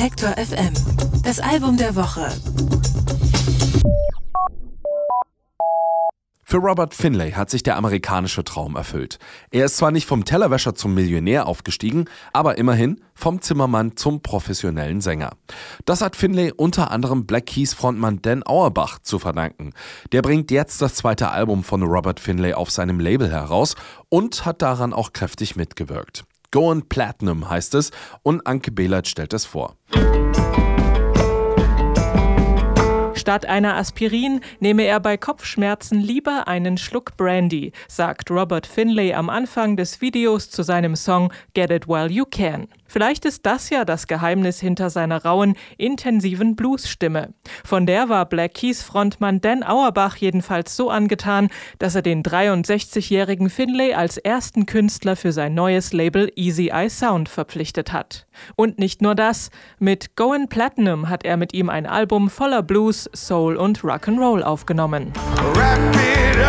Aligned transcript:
Detektor 0.00 0.30
FM. 0.30 0.72
Das 1.24 1.40
Album 1.40 1.76
der 1.76 1.94
Woche. 1.94 2.26
Für 6.42 6.56
Robert 6.56 6.94
Finlay 6.94 7.32
hat 7.32 7.50
sich 7.50 7.62
der 7.62 7.76
amerikanische 7.76 8.42
Traum 8.42 8.76
erfüllt. 8.76 9.18
Er 9.50 9.66
ist 9.66 9.76
zwar 9.76 9.90
nicht 9.90 10.06
vom 10.06 10.24
Tellerwäscher 10.24 10.74
zum 10.74 10.94
Millionär 10.94 11.46
aufgestiegen, 11.46 12.06
aber 12.32 12.56
immerhin 12.56 13.02
vom 13.12 13.42
Zimmermann 13.42 13.94
zum 13.98 14.22
professionellen 14.22 15.02
Sänger. 15.02 15.32
Das 15.84 16.00
hat 16.00 16.16
Finlay 16.16 16.50
unter 16.50 16.90
anderem 16.90 17.26
Black 17.26 17.44
Keys 17.44 17.74
Frontmann 17.74 18.22
Dan 18.22 18.42
Auerbach 18.42 19.00
zu 19.00 19.18
verdanken. 19.18 19.74
Der 20.12 20.22
bringt 20.22 20.50
jetzt 20.50 20.80
das 20.80 20.94
zweite 20.94 21.30
Album 21.30 21.62
von 21.62 21.82
Robert 21.82 22.20
Finlay 22.20 22.54
auf 22.54 22.70
seinem 22.70 23.00
Label 23.00 23.30
heraus 23.30 23.76
und 24.08 24.46
hat 24.46 24.62
daran 24.62 24.94
auch 24.94 25.12
kräftig 25.12 25.56
mitgewirkt. 25.56 26.24
Going 26.50 26.88
Platinum 26.88 27.48
heißt 27.48 27.74
es 27.74 27.90
und 28.22 28.46
Anke 28.46 28.72
Behlert 28.72 29.08
stellt 29.08 29.32
es 29.32 29.44
vor. 29.44 29.76
Statt 33.14 33.44
einer 33.44 33.76
Aspirin 33.76 34.40
nehme 34.60 34.84
er 34.84 34.98
bei 34.98 35.16
Kopfschmerzen 35.18 36.00
lieber 36.00 36.48
einen 36.48 36.78
Schluck 36.78 37.16
Brandy, 37.18 37.72
sagt 37.86 38.30
Robert 38.30 38.66
Finlay 38.66 39.12
am 39.12 39.28
Anfang 39.28 39.76
des 39.76 40.00
Videos 40.00 40.50
zu 40.50 40.62
seinem 40.62 40.96
Song 40.96 41.30
Get 41.52 41.70
It 41.70 41.86
While 41.86 42.10
You 42.10 42.24
Can. 42.24 42.66
Vielleicht 42.90 43.24
ist 43.24 43.46
das 43.46 43.70
ja 43.70 43.84
das 43.84 44.06
Geheimnis 44.06 44.60
hinter 44.60 44.90
seiner 44.90 45.24
rauen, 45.24 45.54
intensiven 45.78 46.56
Bluesstimme. 46.56 47.32
Von 47.64 47.86
der 47.86 48.08
war 48.08 48.26
Black 48.26 48.54
Keys 48.54 48.82
Frontmann 48.82 49.40
Dan 49.40 49.62
Auerbach 49.62 50.16
jedenfalls 50.16 50.76
so 50.76 50.90
angetan, 50.90 51.48
dass 51.78 51.94
er 51.94 52.02
den 52.02 52.22
63-jährigen 52.22 53.48
Finlay 53.48 53.94
als 53.94 54.18
ersten 54.18 54.66
Künstler 54.66 55.16
für 55.16 55.32
sein 55.32 55.54
neues 55.54 55.92
Label 55.92 56.30
Easy 56.36 56.68
Eye 56.68 56.90
Sound 56.90 57.28
verpflichtet 57.28 57.92
hat. 57.92 58.26
Und 58.56 58.78
nicht 58.78 59.02
nur 59.02 59.14
das, 59.14 59.50
mit 59.78 60.16
Goin' 60.16 60.48
Platinum 60.48 61.08
hat 61.08 61.24
er 61.24 61.36
mit 61.36 61.54
ihm 61.54 61.70
ein 61.70 61.86
Album 61.86 62.28
voller 62.28 62.62
Blues, 62.62 63.08
Soul 63.14 63.56
und 63.56 63.80
Rock'n'Roll 63.80 64.42
aufgenommen. 64.42 65.12
and 65.70 66.39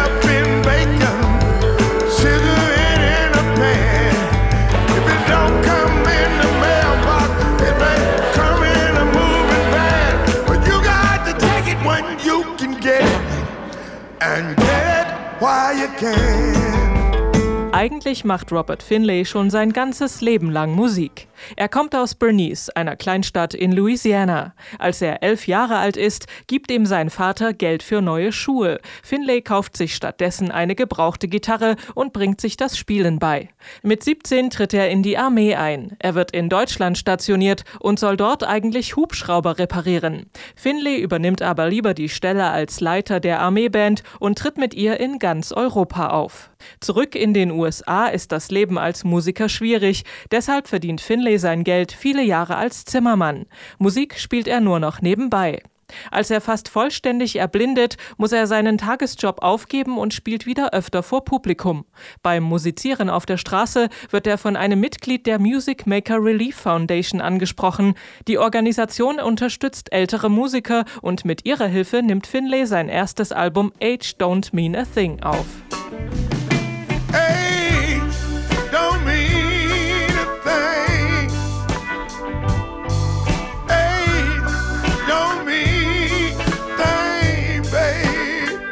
Eigentlich 17.71 18.23
macht 18.23 18.51
Robert 18.51 18.83
Finlay 18.83 19.25
schon 19.25 19.49
sein 19.49 19.73
ganzes 19.73 20.21
Leben 20.21 20.51
lang 20.51 20.73
Musik. 20.73 21.27
Er 21.55 21.69
kommt 21.69 21.95
aus 21.95 22.15
Bernice, 22.15 22.69
einer 22.75 22.95
Kleinstadt 22.95 23.53
in 23.53 23.71
Louisiana. 23.71 24.53
Als 24.79 25.01
er 25.01 25.23
elf 25.23 25.47
Jahre 25.47 25.77
alt 25.77 25.97
ist, 25.97 26.27
gibt 26.47 26.71
ihm 26.71 26.85
sein 26.85 27.09
Vater 27.09 27.53
Geld 27.53 27.83
für 27.83 28.01
neue 28.01 28.31
Schuhe. 28.31 28.79
Finlay 29.03 29.41
kauft 29.41 29.77
sich 29.77 29.95
stattdessen 29.95 30.51
eine 30.51 30.75
gebrauchte 30.75 31.27
Gitarre 31.27 31.75
und 31.95 32.13
bringt 32.13 32.41
sich 32.41 32.57
das 32.57 32.77
Spielen 32.77 33.19
bei. 33.19 33.49
Mit 33.83 34.03
17 34.03 34.49
tritt 34.49 34.73
er 34.73 34.89
in 34.89 35.03
die 35.03 35.17
Armee 35.17 35.55
ein. 35.55 35.95
Er 35.99 36.15
wird 36.15 36.31
in 36.31 36.49
Deutschland 36.49 36.97
stationiert 36.97 37.63
und 37.79 37.99
soll 37.99 38.17
dort 38.17 38.43
eigentlich 38.43 38.95
Hubschrauber 38.95 39.57
reparieren. 39.57 40.27
Finlay 40.55 40.97
übernimmt 40.97 41.41
aber 41.41 41.67
lieber 41.67 41.93
die 41.93 42.09
Stelle 42.09 42.49
als 42.49 42.79
Leiter 42.79 43.19
der 43.19 43.39
Armeeband 43.39 44.03
und 44.19 44.37
tritt 44.37 44.57
mit 44.57 44.73
ihr 44.73 44.99
in 44.99 45.19
ganz 45.19 45.51
Europa 45.51 46.09
auf. 46.09 46.51
Zurück 46.79 47.15
in 47.15 47.33
den 47.33 47.51
USA 47.51 48.07
ist 48.07 48.31
das 48.31 48.51
Leben 48.51 48.77
als 48.77 49.03
Musiker 49.03 49.49
schwierig, 49.49 50.03
deshalb 50.31 50.67
verdient 50.67 51.01
Finlay 51.01 51.30
sein 51.39 51.63
Geld 51.63 51.91
viele 51.91 52.23
Jahre 52.23 52.55
als 52.55 52.85
Zimmermann. 52.85 53.45
Musik 53.77 54.19
spielt 54.19 54.47
er 54.47 54.61
nur 54.61 54.79
noch 54.79 55.01
nebenbei. 55.01 55.61
Als 56.09 56.29
er 56.31 56.41
fast 56.41 56.69
vollständig 56.69 57.37
erblindet, 57.37 57.97
muss 58.17 58.31
er 58.31 58.47
seinen 58.47 58.77
Tagesjob 58.77 59.41
aufgeben 59.41 59.97
und 59.97 60.13
spielt 60.13 60.45
wieder 60.45 60.73
öfter 60.73 61.03
vor 61.03 61.25
Publikum. 61.25 61.85
Beim 62.23 62.43
Musizieren 62.43 63.09
auf 63.09 63.25
der 63.25 63.37
Straße 63.37 63.89
wird 64.09 64.27
er 64.27 64.37
von 64.37 64.55
einem 64.55 64.79
Mitglied 64.79 65.25
der 65.25 65.39
Music 65.39 65.87
Maker 65.87 66.23
Relief 66.23 66.55
Foundation 66.55 67.21
angesprochen. 67.21 67.95
Die 68.27 68.37
Organisation 68.37 69.19
unterstützt 69.19 69.91
ältere 69.91 70.29
Musiker 70.29 70.85
und 71.01 71.25
mit 71.25 71.45
ihrer 71.45 71.67
Hilfe 71.67 72.01
nimmt 72.01 72.27
Finlay 72.27 72.65
sein 72.65 72.89
erstes 72.89 73.31
Album 73.31 73.71
Age 73.81 74.15
Don't 74.19 74.49
Mean 74.53 74.75
a 74.75 74.85
Thing 74.85 75.21
auf. 75.21 75.45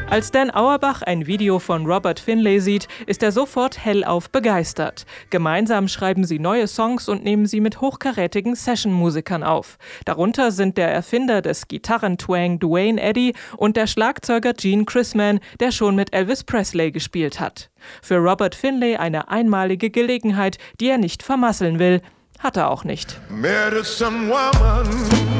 Als 0.10 0.32
Dan 0.32 0.50
Auerbach 0.50 1.04
ein 1.04 1.28
Video 1.28 1.60
von 1.60 1.86
Robert 1.86 2.20
Finlay 2.20 2.60
sieht, 2.60 2.88
ist 3.06 3.22
er 3.22 3.32
sofort 3.32 3.86
hellauf 3.86 4.32
begeistert. 4.32 5.06
Gemeinsam 5.30 5.88
schreiben 5.88 6.24
sie 6.24 6.40
neue 6.40 6.68
Songs 6.68 7.08
und 7.08 7.24
nehmen 7.24 7.46
sie 7.46 7.62
mit 7.62 7.80
hochkarätigen 7.80 8.56
Session-Musikern 8.56 9.44
auf. 9.44 9.78
Darunter 10.06 10.52
sind 10.52 10.80
der 10.80 10.92
Erfinder 10.92 11.44
des 11.44 11.68
Gitarrentwang 11.68 12.58
Dwayne 12.58 13.00
Eddy 13.00 13.36
und 13.56 13.78
der 13.78 13.86
Schlagzeuger 13.86 14.54
Gene 14.54 14.86
Chrisman, 14.86 15.40
der 15.60 15.72
schon 15.72 15.96
mit 15.96 16.12
Elvis 16.12 16.44
Presley 16.44 16.92
gespielt 16.92 17.40
hat. 17.40 17.70
Für 18.02 18.18
Robert 18.18 18.56
Finlay 18.56 18.96
eine 18.98 19.30
einmalige 19.30 19.92
Gelegenheit, 19.92 20.58
die 20.80 20.90
er 20.90 20.98
nicht 20.98 21.22
vermasseln 21.22 21.78
will. 21.78 22.02
Hat 22.40 22.58
er 22.58 22.72
auch 22.72 22.84
nicht. 22.84 23.20
Medicine 23.30 24.28
woman, 24.28 25.39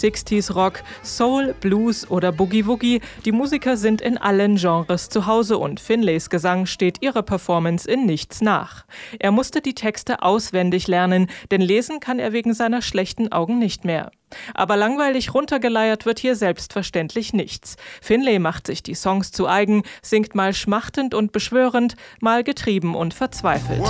60s 0.00 0.52
Rock, 0.54 0.82
Soul, 1.02 1.54
Blues 1.60 2.10
oder 2.10 2.32
Boogie 2.32 2.66
Woogie, 2.66 3.00
die 3.24 3.32
Musiker 3.32 3.76
sind 3.76 4.00
in 4.00 4.18
allen 4.18 4.56
Genres 4.56 5.08
zu 5.08 5.26
Hause 5.26 5.58
und 5.58 5.80
Finlays 5.80 6.30
Gesang 6.30 6.66
steht 6.66 7.02
ihrer 7.02 7.22
Performance 7.22 7.90
in 7.90 8.06
nichts 8.06 8.40
nach. 8.40 8.84
Er 9.18 9.30
musste 9.30 9.60
die 9.60 9.74
Texte 9.74 10.22
auswendig 10.22 10.86
lernen, 10.88 11.28
denn 11.50 11.60
lesen 11.60 12.00
kann 12.00 12.18
er 12.18 12.32
wegen 12.32 12.54
seiner 12.54 12.82
schlechten 12.82 13.30
Augen 13.32 13.58
nicht 13.58 13.84
mehr. 13.84 14.10
Aber 14.54 14.76
langweilig 14.76 15.34
runtergeleiert 15.34 16.06
wird 16.06 16.18
hier 16.20 16.36
selbstverständlich 16.36 17.32
nichts. 17.32 17.76
Finlay 18.00 18.38
macht 18.38 18.66
sich 18.66 18.82
die 18.82 18.94
Songs 18.94 19.32
zu 19.32 19.48
eigen, 19.48 19.82
singt 20.02 20.34
mal 20.34 20.54
schmachtend 20.54 21.14
und 21.14 21.32
beschwörend, 21.32 21.96
mal 22.20 22.44
getrieben 22.44 22.94
und 22.94 23.14
verzweifelt. 23.14 23.82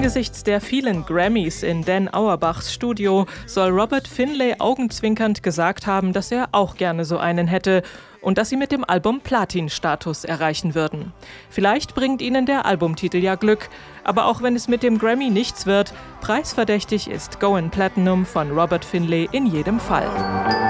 Angesichts 0.00 0.44
der 0.44 0.62
vielen 0.62 1.04
Grammys 1.04 1.62
in 1.62 1.84
Dan 1.84 2.08
Auerbachs 2.08 2.72
Studio 2.72 3.26
soll 3.44 3.68
Robert 3.68 4.08
Finlay 4.08 4.54
augenzwinkernd 4.58 5.42
gesagt 5.42 5.86
haben, 5.86 6.14
dass 6.14 6.32
er 6.32 6.48
auch 6.52 6.76
gerne 6.76 7.04
so 7.04 7.18
einen 7.18 7.46
hätte 7.46 7.82
und 8.22 8.38
dass 8.38 8.48
sie 8.48 8.56
mit 8.56 8.72
dem 8.72 8.82
Album 8.82 9.20
Platin-Status 9.20 10.24
erreichen 10.24 10.74
würden. 10.74 11.12
Vielleicht 11.50 11.94
bringt 11.94 12.22
ihnen 12.22 12.46
der 12.46 12.64
Albumtitel 12.64 13.18
ja 13.18 13.34
Glück, 13.34 13.68
aber 14.02 14.24
auch 14.24 14.40
wenn 14.40 14.56
es 14.56 14.68
mit 14.68 14.82
dem 14.82 14.96
Grammy 14.96 15.28
nichts 15.28 15.66
wird, 15.66 15.92
preisverdächtig 16.22 17.10
ist 17.10 17.38
Going 17.38 17.68
Platinum 17.68 18.24
von 18.24 18.58
Robert 18.58 18.86
Finlay 18.86 19.28
in 19.32 19.44
jedem 19.44 19.78
Fall. 19.78 20.69